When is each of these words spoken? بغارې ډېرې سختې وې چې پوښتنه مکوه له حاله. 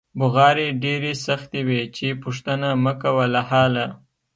بغارې 0.19 0.67
ډېرې 0.83 1.13
سختې 1.25 1.61
وې 1.67 1.81
چې 1.95 2.07
پوښتنه 2.23 2.67
مکوه 2.83 3.25
له 3.33 3.41
حاله. 3.49 3.87